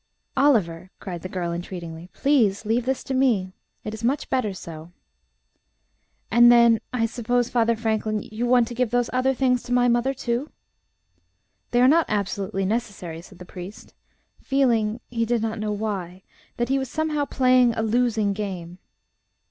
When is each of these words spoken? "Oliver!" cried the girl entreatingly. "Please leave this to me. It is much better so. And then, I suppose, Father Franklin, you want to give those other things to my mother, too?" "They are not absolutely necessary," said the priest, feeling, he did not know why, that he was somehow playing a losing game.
"Oliver!" 0.35 0.89
cried 0.99 1.21
the 1.21 1.29
girl 1.29 1.53
entreatingly. 1.53 2.09
"Please 2.11 2.65
leave 2.65 2.85
this 2.87 3.03
to 3.03 3.13
me. 3.13 3.53
It 3.83 3.93
is 3.93 4.03
much 4.03 4.31
better 4.31 4.51
so. 4.51 4.91
And 6.31 6.51
then, 6.51 6.81
I 6.91 7.05
suppose, 7.05 7.49
Father 7.51 7.75
Franklin, 7.75 8.23
you 8.23 8.47
want 8.47 8.67
to 8.69 8.73
give 8.73 8.89
those 8.89 9.11
other 9.13 9.35
things 9.35 9.61
to 9.61 9.71
my 9.71 9.87
mother, 9.87 10.15
too?" 10.15 10.49
"They 11.69 11.81
are 11.81 11.87
not 11.87 12.07
absolutely 12.09 12.65
necessary," 12.65 13.21
said 13.21 13.37
the 13.37 13.45
priest, 13.45 13.93
feeling, 14.41 15.01
he 15.11 15.23
did 15.23 15.43
not 15.43 15.59
know 15.59 15.71
why, 15.71 16.23
that 16.57 16.69
he 16.69 16.79
was 16.79 16.89
somehow 16.89 17.25
playing 17.25 17.75
a 17.75 17.83
losing 17.83 18.33
game. 18.33 18.79